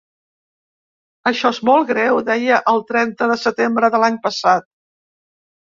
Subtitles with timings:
[1.31, 4.71] Això és molt greu, deia el trenta de setembre de l’any passat.